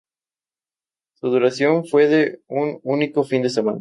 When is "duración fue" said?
1.29-2.07